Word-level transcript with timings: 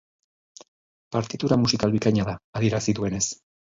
Partitura 1.17 1.61
musikal 1.67 1.95
bikaina 1.99 2.29
da, 2.35 2.39
adierazi 2.63 3.01
duenez. 3.03 3.27